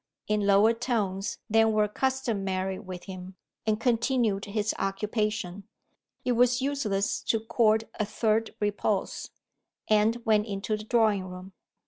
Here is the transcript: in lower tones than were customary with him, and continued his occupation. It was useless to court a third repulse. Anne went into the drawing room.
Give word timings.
in 0.27 0.47
lower 0.47 0.73
tones 0.73 1.37
than 1.47 1.73
were 1.73 1.87
customary 1.87 2.79
with 2.79 3.03
him, 3.03 3.35
and 3.67 3.79
continued 3.79 4.45
his 4.45 4.73
occupation. 4.79 5.63
It 6.25 6.31
was 6.31 6.59
useless 6.59 7.21
to 7.25 7.39
court 7.39 7.83
a 7.99 8.05
third 8.05 8.55
repulse. 8.59 9.29
Anne 9.89 10.15
went 10.25 10.47
into 10.47 10.75
the 10.75 10.85
drawing 10.85 11.25
room. 11.25 11.53